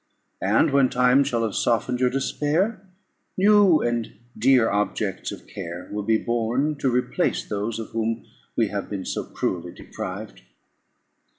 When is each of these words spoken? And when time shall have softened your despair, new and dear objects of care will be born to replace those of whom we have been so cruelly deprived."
And 0.41 0.71
when 0.71 0.89
time 0.89 1.23
shall 1.23 1.43
have 1.43 1.53
softened 1.53 1.99
your 1.99 2.09
despair, 2.09 2.81
new 3.37 3.81
and 3.83 4.11
dear 4.35 4.67
objects 4.67 5.31
of 5.31 5.45
care 5.45 5.89
will 5.91 6.01
be 6.01 6.17
born 6.17 6.75
to 6.79 6.89
replace 6.89 7.45
those 7.45 7.77
of 7.77 7.89
whom 7.89 8.25
we 8.55 8.69
have 8.69 8.89
been 8.89 9.05
so 9.05 9.23
cruelly 9.23 9.71
deprived." 9.73 10.41